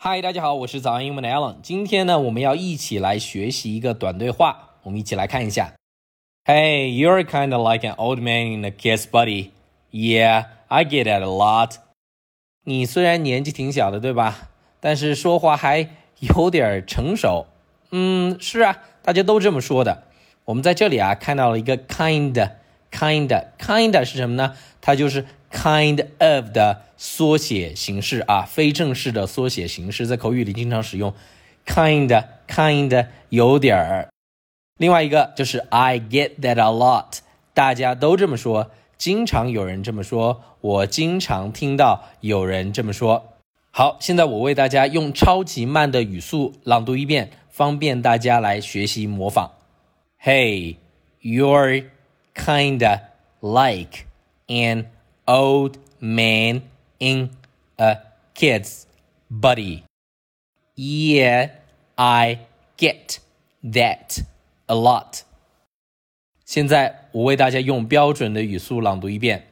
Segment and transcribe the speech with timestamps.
[0.00, 1.56] 嗨，大家好，我是早安英文的 Alan。
[1.60, 4.76] 今天呢，我们要一起来学习一个短对话。
[4.84, 5.74] 我们一起来看一下。
[6.44, 9.50] Hey, you're kind of like an old man in a kid's buddy.
[9.90, 11.78] Yeah, I get that a lot.
[12.62, 14.50] 你虽然年纪挺小的，对吧？
[14.78, 15.88] 但是说话还
[16.20, 17.46] 有点成熟。
[17.90, 20.04] 嗯，是啊，大家都这么说的。
[20.44, 22.52] 我们在这里啊看到了一个 kind。
[22.90, 24.54] Kind kind 是什么呢？
[24.80, 31.14] 它就是 kind of 的缩写形式啊，非正式的缩写形式，在口语里经常使用。
[31.66, 34.08] kind kind 有点儿。
[34.78, 37.18] 另外一个就是 I get that a lot，
[37.52, 43.34] 大家都这么说，经常有人这么说，我经常听到有人这么说。
[43.70, 49.50] 好，现在我为大家用超级慢的语速朗读一遍，方便大家来学习模仿。
[50.24, 50.76] Hey,
[51.20, 51.84] you're
[52.37, 53.09] kinda
[53.41, 54.05] like
[54.47, 54.87] an
[55.25, 56.61] old man
[56.99, 57.29] in
[57.77, 57.97] a
[58.33, 58.85] kid's
[59.29, 59.83] body.
[60.75, 61.51] Yeah,
[61.95, 62.39] I
[62.77, 63.19] get
[63.63, 64.23] that
[64.65, 65.21] a lot.
[66.45, 69.47] 现在我为大家用标准的语速朗读一遍。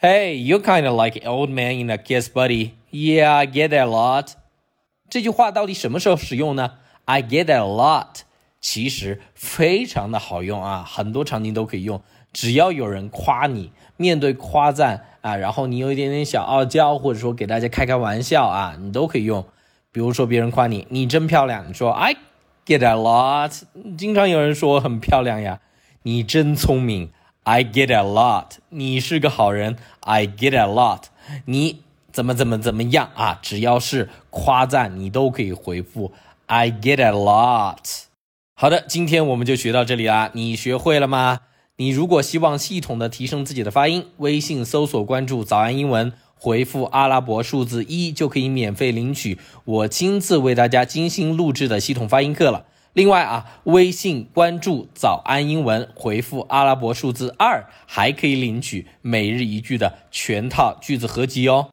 [0.00, 2.72] Hey, you kinda like an old man in a kid's body.
[2.90, 4.32] Yeah, I get that a lot.
[5.08, 6.78] 这句话到底什么时候使用呢？
[7.04, 8.20] I get that a lot，
[8.60, 12.02] 其实非常的好用啊，很多场景都可以用。
[12.35, 19.45] 只要有人夸你，面对夸赞啊，然后你有一点点小傲娇，或者说给大家开开玩笑啊，你都可以用。
[19.93, 22.17] 比如说别人夸你，你真漂亮，你说 I
[22.65, 23.61] get a lot。
[23.97, 25.61] 经常有人说我很漂亮呀，
[26.03, 27.09] 你真聪明
[27.43, 28.57] ，I get a lot。
[28.67, 31.03] 你是个好人，I get a lot。
[31.45, 33.39] 你怎么怎么怎么样啊？
[33.41, 36.11] 只要是夸赞，你都可以回复
[36.47, 37.77] I get a lot。
[38.55, 41.39] 好的，今天我们就学到这里啦，你学会了吗？
[41.77, 52.65] 你如果希望系统的提升自己的发音，微信搜索关注“早安英文”，回复阿拉伯数字一就可以免费领取我亲自为大家精心录制的系统发音课了。
[52.93, 61.71] 另外啊，微信关注“早安英文”，回复阿拉伯数字二，还可以领取每日一句的全套句子合集哦。